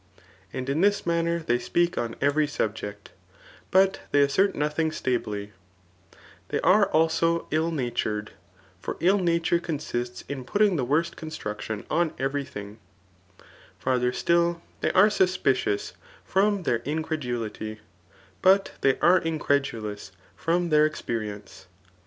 [0.51, 3.11] And m this manner they speak on every subject;'
[3.71, 5.51] biit they assert nothing stably*
[6.49, 8.29] Hiey are also illnatured;
[8.79, 12.79] for ilinature consists in putting the worst construction on every, thing,
[13.77, 15.93] Farther still, they are suspicious
[16.25, 17.79] from thepr: incredulity,
[18.41, 21.65] but they are incredulous from ther ex ferieiice.